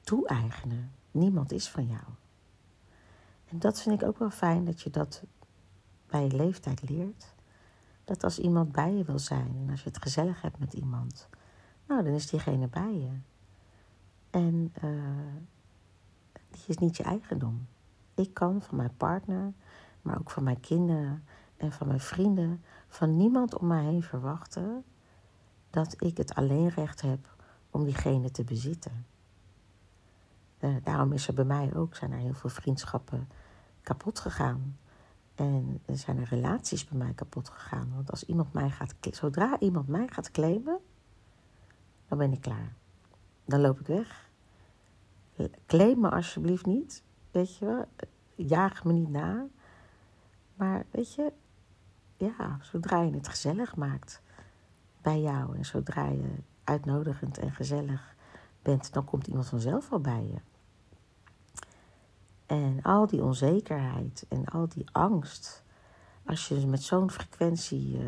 toe-eigenen. 0.00 0.92
Niemand 1.10 1.52
is 1.52 1.68
van 1.68 1.86
jou. 1.86 2.02
En 3.50 3.58
dat 3.58 3.80
vind 3.80 4.02
ik 4.02 4.08
ook 4.08 4.18
wel 4.18 4.30
fijn 4.30 4.64
dat 4.64 4.80
je 4.80 4.90
dat 4.90 5.22
bij 6.06 6.22
je 6.22 6.36
leeftijd 6.36 6.88
leert. 6.88 7.34
Dat 8.04 8.24
als 8.24 8.38
iemand 8.38 8.72
bij 8.72 8.94
je 8.94 9.04
wil 9.04 9.18
zijn 9.18 9.56
en 9.56 9.70
als 9.70 9.82
je 9.82 9.88
het 9.88 10.02
gezellig 10.02 10.42
hebt 10.42 10.58
met 10.58 10.72
iemand, 10.72 11.28
nou 11.86 12.04
dan 12.04 12.12
is 12.12 12.30
diegene 12.30 12.68
bij 12.68 12.94
je. 12.94 13.10
En 14.30 14.72
uh, 14.84 14.90
die 16.50 16.64
is 16.66 16.76
niet 16.76 16.96
je 16.96 17.02
eigendom. 17.02 17.66
Ik 18.14 18.34
kan 18.34 18.62
van 18.62 18.76
mijn 18.76 18.96
partner, 18.96 19.52
maar 20.02 20.18
ook 20.18 20.30
van 20.30 20.42
mijn 20.42 20.60
kinderen 20.60 21.24
en 21.56 21.72
van 21.72 21.86
mijn 21.86 22.00
vrienden, 22.00 22.62
van 22.88 23.16
niemand 23.16 23.58
om 23.58 23.66
mij 23.66 23.84
heen 23.84 24.02
verwachten 24.02 24.84
dat 25.70 26.02
ik 26.02 26.16
het 26.16 26.34
alleen 26.34 26.68
recht 26.68 27.00
heb 27.00 27.36
om 27.70 27.84
diegene 27.84 28.30
te 28.30 28.44
bezitten. 28.44 29.06
Uh, 30.60 30.76
daarom 30.82 31.12
is 31.12 31.28
er 31.28 31.34
bij 31.34 31.44
mij 31.44 31.74
ook, 31.74 31.94
zijn 31.94 32.12
er 32.12 32.18
heel 32.18 32.34
veel 32.34 32.50
vriendschappen 32.50 33.28
kapot 33.82 34.18
gegaan. 34.18 34.78
En 35.34 35.80
er 35.84 35.96
zijn 35.96 36.18
er 36.18 36.28
relaties 36.28 36.84
bij 36.84 36.98
mij 36.98 37.12
kapot 37.14 37.48
gegaan. 37.48 37.92
Want 37.94 38.10
als 38.10 38.24
iemand 38.24 38.52
mij 38.52 38.70
gaat, 38.70 38.94
zodra 39.00 39.58
iemand 39.58 39.88
mij 39.88 40.08
gaat 40.08 40.30
claimen, 40.30 40.78
dan 42.08 42.18
ben 42.18 42.32
ik 42.32 42.40
klaar. 42.40 42.74
Dan 43.44 43.60
loop 43.60 43.80
ik 43.80 43.86
weg. 43.86 44.28
Claim 45.66 46.00
me 46.00 46.10
alsjeblieft 46.10 46.66
niet. 46.66 47.02
Weet 47.30 47.56
je 47.56 47.64
wel, 47.64 47.84
jaag 48.34 48.84
me 48.84 48.92
niet 48.92 49.10
na. 49.10 49.46
Maar 50.54 50.84
weet 50.90 51.14
je, 51.14 51.32
ja, 52.16 52.58
zodra 52.60 53.02
je 53.02 53.12
het 53.12 53.28
gezellig 53.28 53.76
maakt 53.76 54.22
bij 55.02 55.20
jou 55.20 55.56
en 55.56 55.64
zodra 55.64 56.06
je 56.06 56.34
uitnodigend 56.64 57.38
en 57.38 57.52
gezellig 57.52 58.14
bent, 58.62 58.92
dan 58.92 59.04
komt 59.04 59.26
iemand 59.26 59.46
vanzelf 59.46 59.88
wel 59.88 60.00
bij 60.00 60.24
je. 60.24 60.49
En 62.50 62.82
al 62.82 63.06
die 63.06 63.22
onzekerheid 63.22 64.26
en 64.28 64.44
al 64.44 64.68
die 64.68 64.84
angst, 64.92 65.62
als 66.24 66.48
je 66.48 66.66
met 66.66 66.82
zo'n 66.82 67.10
frequentie 67.10 67.98
uh, 67.98 68.04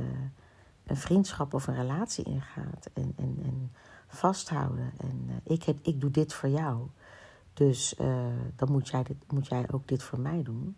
een 0.87 0.97
vriendschap 0.97 1.55
of 1.55 1.67
een 1.67 1.75
relatie 1.75 2.25
ingaat 2.25 2.91
en, 2.93 3.13
en, 3.17 3.39
en 3.43 3.73
vasthouden. 4.07 4.93
En 4.97 5.25
uh, 5.29 5.35
ik, 5.43 5.63
heb, 5.63 5.79
ik 5.83 6.01
doe 6.01 6.11
dit 6.11 6.35
voor 6.35 6.49
jou, 6.49 6.87
dus 7.53 7.95
uh, 8.01 8.27
dan 8.57 8.73
moet 8.73 8.89
jij, 8.89 9.03
dit, 9.03 9.33
moet 9.33 9.47
jij 9.47 9.71
ook 9.71 9.89
dit 9.89 10.03
voor 10.03 10.21
mij 10.21 10.43
doen. 10.43 10.77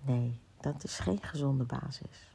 Nee, 0.00 0.40
dat 0.60 0.84
is 0.84 0.98
geen 0.98 1.22
gezonde 1.22 1.64
basis. 1.64 2.32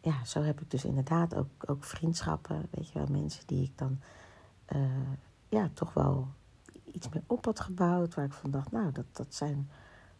Ja, 0.00 0.24
zo 0.24 0.42
heb 0.42 0.60
ik 0.60 0.70
dus 0.70 0.84
inderdaad 0.84 1.34
ook, 1.34 1.70
ook 1.70 1.84
vriendschappen, 1.84 2.68
weet 2.70 2.88
je 2.88 2.98
wel, 2.98 3.08
mensen 3.10 3.46
die 3.46 3.62
ik 3.62 3.78
dan 3.78 4.00
ja, 5.48 5.70
toch 5.74 5.92
wel 5.92 6.28
iets 6.94 7.08
meer 7.08 7.22
op 7.26 7.44
had 7.44 7.60
gebouwd. 7.60 8.14
Waar 8.14 8.24
ik 8.24 8.32
van 8.32 8.50
dacht, 8.50 8.70
nou, 8.70 8.92
dat, 8.92 9.04
dat 9.12 9.34
zijn 9.34 9.70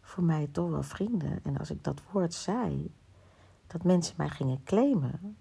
voor 0.01 0.23
mij 0.23 0.47
toch 0.51 0.69
wel 0.69 0.83
vrienden. 0.83 1.39
En 1.43 1.57
als 1.57 1.69
ik 1.69 1.83
dat 1.83 2.01
woord 2.11 2.33
zei, 2.33 2.93
dat 3.67 3.83
mensen 3.83 4.13
mij 4.17 4.29
gingen 4.29 4.63
claimen, 4.63 5.37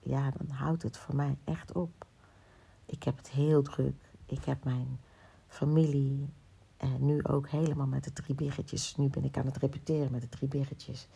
ja, 0.00 0.30
dan 0.30 0.48
houdt 0.48 0.82
het 0.82 0.96
voor 0.96 1.16
mij 1.16 1.36
echt 1.44 1.72
op. 1.72 2.06
Ik 2.86 3.02
heb 3.02 3.16
het 3.16 3.30
heel 3.30 3.62
druk. 3.62 4.10
Ik 4.26 4.44
heb 4.44 4.64
mijn 4.64 5.00
familie 5.48 6.28
en 6.76 7.06
nu 7.06 7.24
ook 7.24 7.48
helemaal 7.48 7.86
met 7.86 8.04
de 8.04 8.12
drie 8.12 8.34
biggetjes. 8.34 8.96
Nu 8.96 9.08
ben 9.08 9.24
ik 9.24 9.36
aan 9.36 9.46
het 9.46 9.56
repeteren 9.56 10.12
met 10.12 10.20
de 10.20 10.28
drie 10.28 10.48
biggetjes. 10.48 11.08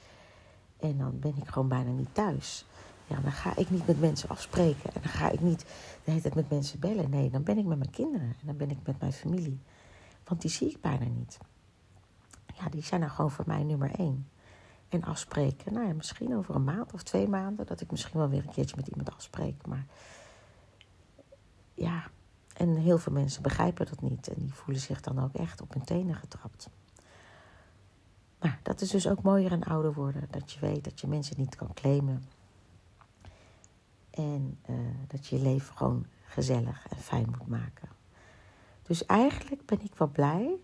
En 0.77 0.99
dan 0.99 1.19
ben 1.19 1.37
ik 1.37 1.49
gewoon 1.49 1.69
bijna 1.69 1.91
niet 1.91 2.15
thuis. 2.15 2.65
Ja, 3.07 3.21
dan 3.21 3.33
ga 3.33 3.57
ik 3.57 3.71
niet 3.71 3.87
met 3.87 4.01
mensen 4.01 4.29
afspreken. 4.29 4.95
En 4.95 5.01
dan 5.01 5.11
ga 5.11 5.31
ik 5.31 5.41
niet 5.41 5.61
de 6.05 6.11
hele 6.11 6.21
tijd 6.21 6.35
met 6.35 6.51
mensen 6.51 6.79
bellen. 6.79 7.11
Nee, 7.11 7.31
dan 7.31 7.43
ben 7.43 7.59
ik 7.59 7.65
met 7.65 7.79
mijn 7.79 7.91
kinderen. 7.91 8.27
En 8.27 8.47
dan 8.47 8.57
ben 8.57 8.71
ik 8.71 8.79
met 8.85 9.01
mijn 9.01 9.13
familie. 9.13 9.61
Want 10.25 10.41
die 10.41 10.51
zie 10.51 10.71
ik 10.71 10.81
bijna 10.81 11.05
niet. 11.05 11.39
Ja, 12.55 12.69
die 12.69 12.83
zijn 12.83 13.01
nou 13.01 13.13
gewoon 13.13 13.31
voor 13.31 13.45
mij 13.47 13.63
nummer 13.63 13.91
één. 13.99 14.29
En 14.89 15.05
afspreken, 15.05 15.73
nou 15.73 15.87
ja, 15.87 15.95
misschien 15.95 16.37
over 16.37 16.55
een 16.55 16.65
maand 16.65 16.93
of 16.93 17.03
twee 17.03 17.29
maanden. 17.29 17.67
Dat 17.67 17.81
ik 17.81 17.91
misschien 17.91 18.19
wel 18.19 18.29
weer 18.29 18.43
een 18.47 18.53
keertje 18.53 18.77
met 18.77 18.89
iemand 18.89 19.11
afspreek. 19.11 19.67
Maar 19.67 19.87
ja, 21.75 22.11
en 22.57 22.77
heel 22.77 22.99
veel 22.99 23.13
mensen 23.13 23.43
begrijpen 23.43 23.87
dat 23.87 24.01
niet. 24.01 24.29
En 24.29 24.35
die 24.39 24.55
voelen 24.55 24.83
zich 24.83 25.01
dan 25.01 25.19
ook 25.19 25.35
echt 25.35 25.61
op 25.61 25.73
hun 25.73 25.85
tenen 25.85 26.15
getrapt. 26.15 26.69
Maar 28.41 28.61
dat 28.63 28.81
is 28.81 28.91
dus 28.91 29.09
ook 29.09 29.23
mooier 29.23 29.53
en 29.53 29.65
ouder 29.65 29.93
worden. 29.93 30.29
Dat 30.31 30.53
je 30.53 30.61
weet 30.61 30.85
dat 30.85 31.01
je 31.01 31.07
mensen 31.07 31.37
niet 31.39 31.57
kan 31.57 31.75
claimen. 31.75 32.25
En 34.17 34.59
uh, 34.71 34.77
dat 35.07 35.27
je 35.27 35.37
je 35.37 35.43
leven 35.43 35.77
gewoon 35.77 36.07
gezellig 36.25 36.87
en 36.89 36.97
fijn 36.97 37.35
moet 37.39 37.49
maken. 37.49 37.89
Dus 38.83 39.07
eigenlijk 39.07 39.67
ben 39.67 39.83
ik 39.83 39.95
wel 39.95 40.09
blij 40.09 40.57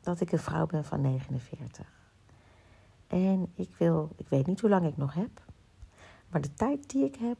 dat 0.00 0.20
ik 0.20 0.32
een 0.32 0.38
vrouw 0.38 0.66
ben 0.66 0.84
van 0.84 1.00
49. 1.00 1.86
En 3.06 3.52
ik 3.54 3.74
wil, 3.78 4.10
ik 4.16 4.28
weet 4.28 4.46
niet 4.46 4.60
hoe 4.60 4.70
lang 4.70 4.86
ik 4.86 4.96
nog 4.96 5.14
heb, 5.14 5.42
maar 6.28 6.40
de 6.40 6.54
tijd 6.54 6.90
die 6.90 7.04
ik 7.04 7.16
heb, 7.16 7.38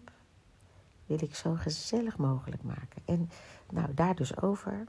wil 1.06 1.22
ik 1.22 1.34
zo 1.34 1.54
gezellig 1.54 2.16
mogelijk 2.16 2.62
maken. 2.62 3.02
En 3.04 3.30
nou, 3.70 3.94
daar 3.94 4.14
dus 4.14 4.42
over. 4.42 4.84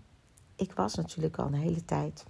Ik 0.55 0.73
was 0.73 0.95
natuurlijk 0.95 1.37
al 1.37 1.45
een 1.45 1.53
hele 1.53 1.85
tijd, 1.85 2.25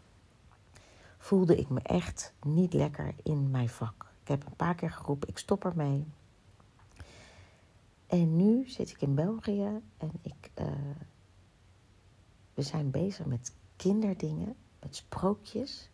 voelde 1.17 1.55
ik 1.55 1.69
me 1.69 1.79
echt 1.79 2.33
niet 2.41 2.73
lekker 2.73 3.13
in 3.23 3.51
mijn 3.51 3.69
vak. 3.69 4.05
Ik 4.21 4.27
heb 4.27 4.45
een 4.45 4.55
paar 4.55 4.75
keer 4.75 4.91
geroepen, 4.91 5.27
ik 5.29 5.37
stop 5.37 5.65
ermee. 5.65 6.05
En 8.11 8.35
nu 8.35 8.69
zit 8.69 8.89
ik 8.89 9.01
in 9.01 9.15
België 9.15 9.81
en 9.97 10.11
ik, 10.21 10.51
uh, 10.59 10.65
we 12.53 12.61
zijn 12.61 12.91
bezig 12.91 13.25
met 13.25 13.55
kinderdingen, 13.75 14.55
met 14.79 14.95
sprookjes. 14.95 15.89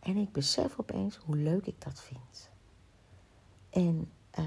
En 0.00 0.16
ik 0.16 0.32
besef 0.32 0.78
opeens 0.78 1.16
hoe 1.16 1.36
leuk 1.36 1.66
ik 1.66 1.80
dat 1.82 2.00
vind. 2.00 2.50
En 3.70 4.10
uh, 4.38 4.44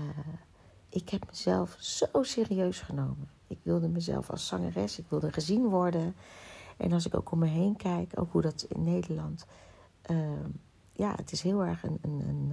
ik 0.89 1.09
heb 1.09 1.27
mezelf 1.27 1.75
zo 1.79 2.23
serieus 2.23 2.79
genomen. 2.79 3.29
Ik 3.47 3.59
wilde 3.61 3.87
mezelf 3.87 4.29
als 4.29 4.47
zangeres, 4.47 4.99
ik 4.99 5.05
wilde 5.09 5.31
gezien 5.31 5.69
worden. 5.69 6.15
En 6.77 6.91
als 6.91 7.05
ik 7.05 7.15
ook 7.15 7.31
om 7.31 7.39
me 7.39 7.47
heen 7.47 7.75
kijk, 7.75 8.19
ook 8.19 8.31
hoe 8.31 8.41
dat 8.41 8.65
in 8.69 8.83
Nederland. 8.83 9.45
Uh, 10.11 10.45
ja, 10.91 11.15
het 11.15 11.31
is 11.31 11.41
heel 11.41 11.63
erg 11.63 11.83
een, 11.83 11.99
een, 12.01 12.21
een 12.27 12.51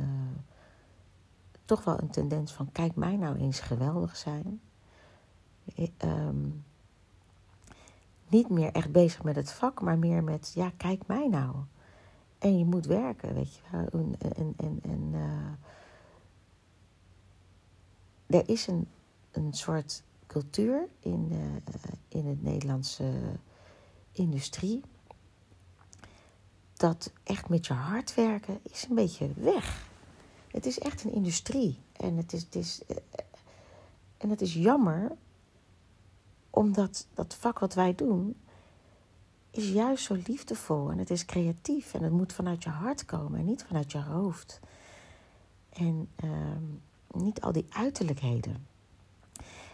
toch 1.71 1.85
wel 1.85 2.01
een 2.01 2.11
tendens 2.11 2.53
van: 2.53 2.73
kijk 2.73 2.97
mij 2.97 3.17
nou 3.17 3.37
eens 3.37 3.61
geweldig 3.61 4.17
zijn. 4.17 4.61
Um, 6.05 6.65
niet 8.29 8.49
meer 8.49 8.73
echt 8.73 8.93
bezig 8.93 9.23
met 9.23 9.37
het 9.37 9.53
vak, 9.53 9.81
maar 9.81 9.99
meer 9.99 10.25
met: 10.25 10.53
ja, 10.55 10.73
kijk 10.77 11.07
mij 11.07 11.29
nou. 11.29 11.57
En 12.39 12.59
je 12.59 12.65
moet 12.65 12.87
werken, 12.87 13.35
weet 13.35 13.55
je 13.55 13.63
wel. 13.71 13.89
En, 13.91 14.15
en, 14.19 14.55
en, 14.57 14.81
en 14.83 15.11
uh, 18.27 18.39
er 18.39 18.49
is 18.49 18.67
een, 18.67 18.89
een 19.31 19.53
soort 19.53 20.03
cultuur 20.27 20.89
in, 21.01 21.29
uh, 21.33 21.39
in 22.09 22.27
het 22.27 22.43
Nederlandse 22.43 23.13
industrie. 24.13 24.83
Dat 26.73 27.13
echt 27.23 27.49
met 27.49 27.67
je 27.67 27.73
hard 27.73 28.15
werken 28.15 28.59
is 28.63 28.87
een 28.89 28.95
beetje 28.95 29.33
weg. 29.35 29.90
Het 30.51 30.67
is 30.67 30.79
echt 30.79 31.05
een 31.05 31.13
industrie. 31.13 31.79
En 31.93 32.17
het 32.17 32.33
is, 32.33 32.43
het 32.43 32.55
is, 32.55 32.83
eh, 32.87 32.97
en 34.17 34.31
het 34.31 34.41
is 34.41 34.55
jammer, 34.55 35.13
omdat 36.51 37.07
dat 37.15 37.35
vak 37.35 37.59
wat 37.59 37.75
wij 37.75 37.95
doen, 37.95 38.37
is 39.51 39.69
juist 39.69 40.05
zo 40.05 40.17
liefdevol 40.27 40.91
en 40.91 40.99
het 40.99 41.11
is 41.11 41.25
creatief 41.25 41.95
en 41.95 42.03
het 42.03 42.13
moet 42.13 42.33
vanuit 42.33 42.63
je 42.63 42.71
hart 42.71 43.05
komen 43.05 43.39
en 43.39 43.45
niet 43.45 43.65
vanuit 43.65 43.93
je 43.93 44.03
hoofd. 44.03 44.61
En 45.71 46.09
ehm, 46.17 46.65
niet 47.13 47.41
al 47.41 47.53
die 47.53 47.67
uiterlijkheden. 47.69 48.67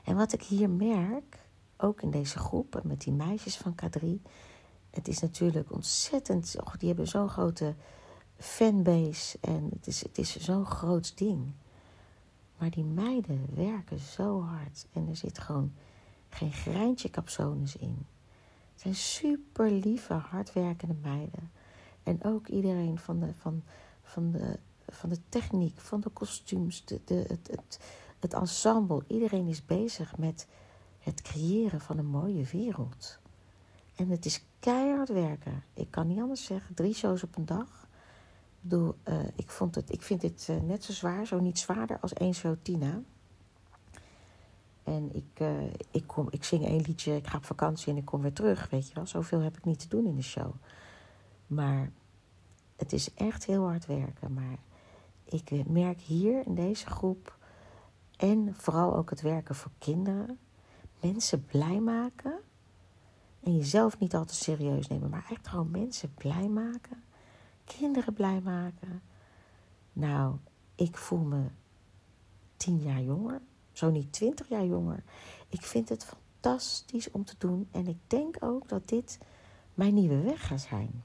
En 0.04 0.16
wat 0.16 0.32
ik 0.32 0.42
hier 0.42 0.70
merk, 0.70 1.38
ook 1.76 2.02
in 2.02 2.10
deze 2.10 2.38
groep 2.38 2.80
met 2.84 3.00
die 3.00 3.12
meisjes 3.12 3.56
van 3.56 3.74
K3, 3.74 4.06
het 4.90 5.08
is 5.08 5.20
natuurlijk 5.20 5.72
ontzettend, 5.72 6.56
die 6.78 6.88
hebben 6.88 7.08
zo'n 7.08 7.28
grote 7.28 7.74
fanbase 8.38 9.38
en 9.40 9.68
het 9.72 9.86
is, 9.86 10.02
het 10.02 10.18
is 10.18 10.36
zo'n 10.36 10.66
groot 10.66 11.18
ding. 11.18 11.52
Maar 12.58 12.70
die 12.70 12.84
meiden 12.84 13.46
werken 13.54 13.98
zo 13.98 14.42
hard 14.42 14.86
en 14.92 15.08
er 15.08 15.16
zit 15.16 15.38
gewoon 15.38 15.72
geen 16.28 16.52
greintje 16.52 17.10
capsones 17.10 17.76
in. 17.76 18.06
Het 18.72 18.80
zijn 18.80 18.94
super 18.94 19.70
lieve, 19.70 20.12
hardwerkende 20.12 20.94
meiden. 21.02 21.50
En 22.02 22.24
ook 22.24 22.46
iedereen 22.46 22.98
van 22.98 23.20
de, 23.20 23.32
van, 23.40 23.62
van 24.02 24.30
de, 24.30 24.58
van 24.88 25.08
de 25.08 25.18
techniek, 25.28 25.80
van 25.80 26.00
de 26.00 26.08
kostuums, 26.08 26.84
de, 26.84 27.00
de, 27.04 27.14
het, 27.14 27.48
het, 27.50 27.80
het 28.18 28.34
ensemble. 28.34 29.04
Iedereen 29.06 29.46
is 29.46 29.66
bezig 29.66 30.16
met 30.16 30.46
het 30.98 31.22
creëren 31.22 31.80
van 31.80 31.98
een 31.98 32.06
mooie 32.06 32.44
wereld. 32.44 33.18
En 33.94 34.08
het 34.08 34.24
is 34.24 34.44
keihard 34.58 35.08
werken. 35.08 35.64
Ik 35.74 35.90
kan 35.90 36.06
niet 36.06 36.20
anders 36.20 36.44
zeggen. 36.44 36.74
Drie 36.74 36.94
shows 36.94 37.22
op 37.22 37.36
een 37.36 37.46
dag 37.46 37.85
uh, 38.72 38.88
ik, 39.34 39.50
vond 39.50 39.74
het, 39.74 39.92
ik 39.92 40.02
vind 40.02 40.20
dit 40.20 40.46
uh, 40.50 40.56
net 40.60 40.84
zo 40.84 40.92
zwaar, 40.92 41.26
zo 41.26 41.40
niet 41.40 41.58
zwaarder 41.58 41.98
als 42.00 42.12
één 42.12 42.62
Tina. 42.62 43.00
En 44.82 45.14
ik, 45.14 45.40
uh, 45.40 45.64
ik, 45.90 46.06
kom, 46.06 46.26
ik 46.30 46.44
zing 46.44 46.64
één 46.64 46.82
liedje, 46.86 47.16
ik 47.16 47.26
ga 47.26 47.36
op 47.36 47.44
vakantie 47.44 47.92
en 47.92 47.98
ik 47.98 48.04
kom 48.04 48.20
weer 48.20 48.32
terug, 48.32 48.70
weet 48.70 48.88
je 48.88 48.94
wel. 48.94 49.06
Zoveel 49.06 49.40
heb 49.40 49.56
ik 49.56 49.64
niet 49.64 49.78
te 49.78 49.88
doen 49.88 50.06
in 50.06 50.16
de 50.16 50.22
show. 50.22 50.54
Maar 51.46 51.90
het 52.76 52.92
is 52.92 53.14
echt 53.14 53.46
heel 53.46 53.64
hard 53.64 53.86
werken. 53.86 54.32
Maar 54.32 54.58
ik 55.24 55.66
merk 55.66 56.00
hier 56.00 56.46
in 56.46 56.54
deze 56.54 56.86
groep 56.86 57.38
en 58.16 58.54
vooral 58.54 58.96
ook 58.96 59.10
het 59.10 59.20
werken 59.20 59.54
voor 59.54 59.70
kinderen, 59.78 60.38
mensen 61.00 61.44
blij 61.44 61.80
maken. 61.80 62.34
En 63.42 63.56
jezelf 63.56 63.98
niet 63.98 64.14
altijd 64.14 64.38
serieus 64.38 64.88
nemen, 64.88 65.10
maar 65.10 65.26
echt 65.30 65.48
gewoon 65.48 65.70
mensen 65.70 66.14
blij 66.14 66.48
maken. 66.48 67.02
Kinderen 67.66 68.14
blij 68.14 68.40
maken. 68.40 69.02
Nou, 69.92 70.36
ik 70.74 70.96
voel 70.96 71.18
me 71.18 71.42
tien 72.56 72.78
jaar 72.78 73.02
jonger, 73.02 73.40
zo 73.72 73.90
niet 73.90 74.12
twintig 74.12 74.48
jaar 74.48 74.66
jonger. 74.66 75.02
Ik 75.48 75.62
vind 75.62 75.88
het 75.88 76.04
fantastisch 76.04 77.10
om 77.10 77.24
te 77.24 77.34
doen 77.38 77.68
en 77.70 77.86
ik 77.86 77.98
denk 78.06 78.36
ook 78.40 78.68
dat 78.68 78.88
dit 78.88 79.18
mijn 79.74 79.94
nieuwe 79.94 80.20
weg 80.20 80.46
gaat 80.46 80.60
zijn. 80.60 81.02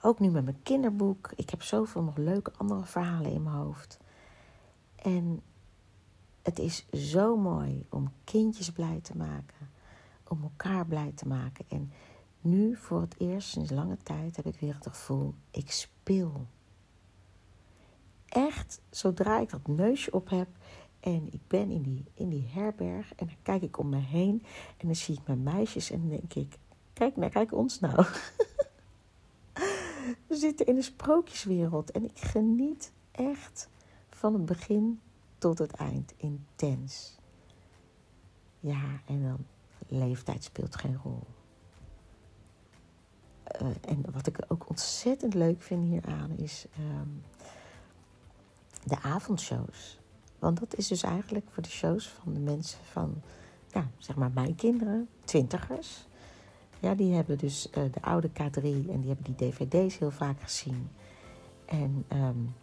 Ook 0.00 0.18
nu 0.18 0.30
met 0.30 0.44
mijn 0.44 0.62
kinderboek. 0.62 1.30
Ik 1.36 1.50
heb 1.50 1.62
zoveel 1.62 2.02
nog 2.02 2.16
leuke 2.16 2.52
andere 2.56 2.84
verhalen 2.84 3.32
in 3.32 3.42
mijn 3.42 3.56
hoofd. 3.56 3.98
En 4.96 5.42
het 6.42 6.58
is 6.58 6.86
zo 6.92 7.36
mooi 7.36 7.86
om 7.88 8.12
kindjes 8.24 8.72
blij 8.72 9.00
te 9.02 9.16
maken. 9.16 9.70
Om 10.28 10.42
elkaar 10.42 10.86
blij 10.86 11.12
te 11.14 11.28
maken. 11.28 11.64
En 11.68 11.92
nu 12.48 12.76
voor 12.76 13.00
het 13.00 13.14
eerst 13.18 13.48
sinds 13.48 13.70
lange 13.70 13.96
tijd 14.02 14.36
heb 14.36 14.46
ik 14.46 14.60
weer 14.60 14.74
het 14.74 14.86
gevoel, 14.86 15.34
ik 15.50 15.70
speel. 15.70 16.46
Echt, 18.26 18.80
zodra 18.90 19.38
ik 19.38 19.50
dat 19.50 19.66
neusje 19.66 20.12
op 20.12 20.30
heb 20.30 20.48
en 21.00 21.32
ik 21.32 21.40
ben 21.46 21.70
in 21.70 21.82
die, 21.82 22.04
in 22.14 22.28
die 22.28 22.48
herberg 22.48 23.14
en 23.14 23.26
dan 23.26 23.36
kijk 23.42 23.62
ik 23.62 23.78
om 23.78 23.88
me 23.88 23.96
heen 23.96 24.42
en 24.76 24.86
dan 24.86 24.96
zie 24.96 25.14
ik 25.14 25.26
mijn 25.26 25.42
meisjes 25.42 25.90
en 25.90 26.00
dan 26.00 26.08
denk 26.08 26.34
ik, 26.34 26.58
kijk, 26.92 27.16
nou, 27.16 27.30
kijk 27.30 27.52
ons 27.52 27.80
nou. 27.80 27.96
We 30.26 30.36
zitten 30.36 30.66
in 30.66 30.76
een 30.76 30.82
sprookjeswereld 30.82 31.90
en 31.90 32.04
ik 32.04 32.18
geniet 32.18 32.92
echt 33.10 33.68
van 34.10 34.32
het 34.32 34.44
begin 34.46 35.00
tot 35.38 35.58
het 35.58 35.72
eind 35.72 36.14
intens. 36.16 37.16
Ja, 38.60 39.00
en 39.06 39.22
dan 39.22 39.46
leeftijd 39.88 40.44
speelt 40.44 40.76
geen 40.76 40.96
rol. 41.02 41.22
Uh, 43.62 43.68
en 43.80 44.04
wat 44.12 44.26
ik 44.26 44.38
ook 44.48 44.68
ontzettend 44.68 45.34
leuk 45.34 45.62
vind 45.62 45.88
hieraan 45.88 46.30
is 46.36 46.66
um, 46.78 47.22
de 48.84 49.00
avondshows. 49.02 49.98
Want 50.38 50.58
dat 50.58 50.76
is 50.76 50.88
dus 50.88 51.02
eigenlijk 51.02 51.46
voor 51.50 51.62
de 51.62 51.68
shows 51.68 52.08
van 52.08 52.34
de 52.34 52.40
mensen 52.40 52.78
van, 52.84 53.22
ja, 53.72 53.86
zeg 53.98 54.16
maar 54.16 54.30
mijn 54.34 54.54
kinderen, 54.54 55.08
twintigers. 55.24 56.06
Ja, 56.80 56.94
die 56.94 57.14
hebben 57.14 57.38
dus 57.38 57.68
uh, 57.78 57.92
de 57.92 58.02
oude 58.02 58.28
K3 58.28 58.62
en 58.62 59.00
die 59.00 59.08
hebben 59.08 59.34
die 59.34 59.50
dvd's 59.50 59.98
heel 59.98 60.10
vaak 60.10 60.40
gezien. 60.40 60.88
En 61.64 62.04
um, 62.12 62.54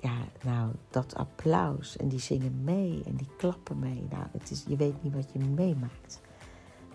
ja, 0.00 0.16
nou, 0.42 0.72
dat 0.90 1.14
applaus 1.14 1.96
en 1.96 2.08
die 2.08 2.18
zingen 2.18 2.64
mee 2.64 3.02
en 3.06 3.14
die 3.14 3.28
klappen 3.36 3.78
mee. 3.78 4.06
Nou, 4.10 4.24
het 4.32 4.50
is, 4.50 4.64
je 4.68 4.76
weet 4.76 5.02
niet 5.02 5.14
wat 5.14 5.32
je 5.32 5.38
meemaakt. 5.38 6.20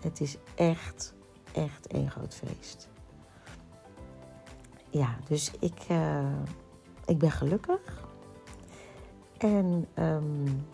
Het 0.00 0.20
is 0.20 0.36
echt, 0.54 1.14
echt 1.52 1.86
één 1.86 2.10
groot 2.10 2.34
feest. 2.34 2.88
Ja, 4.90 5.16
dus 5.28 5.52
ik, 5.60 5.84
uh, 5.90 6.42
ik 7.06 7.18
ben 7.18 7.30
gelukkig. 7.30 8.08
En 9.38 9.86
um, 9.94 10.66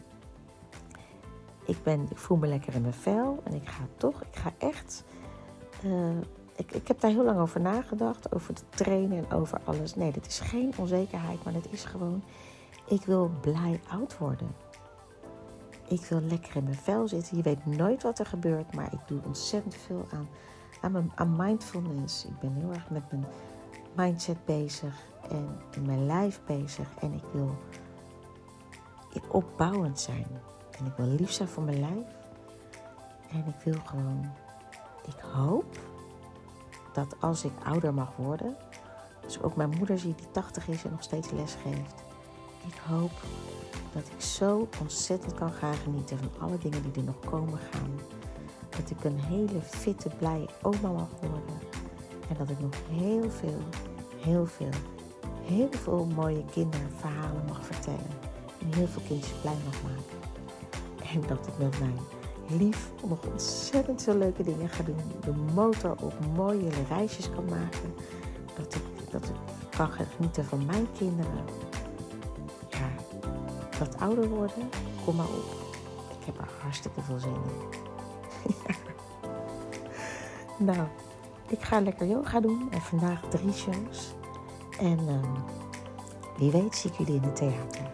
ik, 1.65 1.83
ben, 1.83 2.07
ik 2.11 2.19
voel 2.19 2.37
me 2.37 2.47
lekker 2.47 2.75
in 2.75 2.81
mijn 2.83 2.95
vel. 2.95 3.41
En 3.45 3.55
ik 3.55 3.69
ga 3.69 3.87
toch, 3.97 4.23
ik 4.23 4.37
ga 4.37 4.53
echt. 4.59 5.05
Uh, 5.85 6.17
ik, 6.57 6.73
ik 6.73 6.89
heb 6.89 7.01
daar 7.01 7.11
heel 7.11 7.25
lang 7.25 7.39
over 7.39 7.61
nagedacht. 7.61 8.35
Over 8.35 8.55
het 8.55 8.65
trainen 8.69 9.19
en 9.19 9.37
over 9.37 9.61
alles. 9.65 9.95
Nee, 9.95 10.13
dat 10.13 10.27
is 10.27 10.41
geen 10.41 10.73
onzekerheid, 10.77 11.45
maar 11.45 11.53
dat 11.53 11.69
is 11.71 11.85
gewoon. 11.85 12.23
Ik 12.87 13.05
wil 13.05 13.31
blij 13.41 13.81
oud 13.89 14.19
worden. 14.19 14.55
Ik 15.89 16.01
wil 16.01 16.21
lekker 16.21 16.57
in 16.57 16.65
mijn 16.65 16.77
vel 16.77 17.09
zitten. 17.09 17.37
Je 17.37 17.43
weet 17.43 17.67
nooit 17.67 18.03
wat 18.03 18.19
er 18.19 18.27
gebeurt, 18.27 18.75
maar 18.75 18.93
ik 18.93 19.01
doe 19.07 19.21
ontzettend 19.25 19.75
veel 19.75 20.07
aan, 20.13 20.29
aan, 21.15 21.37
mindfulness. 21.37 22.25
Ik 22.25 22.39
ben 22.39 22.53
heel 22.53 22.73
erg 22.73 22.91
met 22.91 23.11
mijn 23.11 23.27
mindset 23.95 24.45
bezig 24.45 24.95
en 25.31 25.61
in 25.71 25.87
mijn 25.87 26.07
lijf 26.07 26.41
bezig. 26.47 26.89
En 27.01 27.13
ik 27.13 27.25
wil 27.33 27.57
opbouwend 29.29 30.01
zijn. 30.01 30.27
En 30.79 30.87
ik 30.87 30.93
wil 30.97 31.07
lief 31.07 31.31
zijn 31.31 31.49
voor 31.49 31.63
mijn 31.63 31.81
lijf. 31.81 32.07
En 33.31 33.45
ik 33.47 33.65
wil 33.65 33.81
gewoon, 33.85 34.31
ik 35.07 35.21
hoop 35.33 35.79
dat 36.93 37.17
als 37.21 37.45
ik 37.45 37.53
ouder 37.65 37.95
mag 37.95 38.17
worden, 38.17 38.57
dus 39.21 39.43
ook 39.43 39.57
mijn 39.57 39.75
moeder 39.79 39.99
zie 39.99 40.15
die 40.15 40.31
80 40.31 40.69
is 40.69 40.85
en 40.85 40.91
nog 40.91 41.03
steeds 41.03 41.31
les 41.31 41.57
geeft. 41.63 42.03
Ik 42.67 42.81
hoop 42.87 43.11
dat 43.93 44.07
ik 44.17 44.21
zo 44.21 44.69
ontzettend 44.81 45.35
kan 45.35 45.53
gaan 45.53 45.75
genieten 45.75 46.19
van 46.19 46.31
alle 46.39 46.59
dingen 46.59 46.83
die 46.83 46.93
er 46.95 47.03
nog 47.03 47.21
komen 47.21 47.59
gaan. 47.59 48.18
Dat 48.71 48.91
ik 48.91 49.05
een 49.05 49.21
hele 49.21 49.61
fitte, 49.61 50.11
blije 50.19 50.47
oma 50.63 50.93
mag 50.93 51.09
worden. 51.21 51.59
En 52.29 52.37
dat 52.39 52.49
ik 52.51 52.61
nog 52.61 52.75
heel 52.91 53.31
veel, 53.31 53.63
heel 54.17 54.47
veel, 54.47 54.73
heel 55.43 55.69
veel 55.71 56.07
mooie 56.15 56.45
kinderverhalen 56.51 57.45
mag 57.49 57.67
vertellen. 57.67 58.11
En 58.61 58.75
heel 58.75 58.87
veel 58.87 59.03
kindjes 59.07 59.39
blij 59.41 59.57
mag 59.65 59.83
maken. 59.83 60.19
En 61.13 61.21
dat 61.29 61.47
ik 61.47 61.59
met 61.59 61.79
mijn 61.79 61.99
lief 62.49 62.91
nog 63.09 63.27
ontzettend 63.27 64.03
veel 64.03 64.17
leuke 64.17 64.43
dingen 64.43 64.69
ga 64.69 64.83
doen. 64.83 64.97
De 65.21 65.33
motor 65.55 65.95
op 66.01 66.15
mooie 66.37 66.71
reisjes 66.89 67.31
kan 67.31 67.45
maken. 67.45 67.95
Dat 68.57 68.75
ik, 68.75 69.11
dat 69.11 69.25
ik 69.25 69.35
kan 69.77 69.91
genieten 69.91 70.45
van 70.45 70.67
mijn 70.67 70.87
kinderen. 70.99 71.45
Ja, 72.69 72.89
dat 73.79 73.97
ouder 73.99 74.29
worden, 74.29 74.69
kom 75.05 75.17
maar 75.17 75.27
op. 75.27 75.77
Ik 76.21 76.27
heb 76.27 76.39
er 76.39 76.49
hartstikke 76.61 77.01
veel 77.01 77.19
zin 77.19 77.35
in. 77.35 77.88
Nou, 80.59 80.87
ik 81.49 81.63
ga 81.63 81.81
lekker 81.81 82.07
yoga 82.07 82.41
doen. 82.41 82.69
En 82.71 82.81
vandaag 82.81 83.21
drie 83.29 83.53
shows. 83.53 84.15
En 84.81 84.99
um, 85.09 85.45
wie 86.37 86.51
weet 86.51 86.77
zie 86.77 86.91
ik 86.91 86.97
jullie 86.97 87.15
in 87.15 87.23
het 87.23 87.37
theater. 87.37 87.88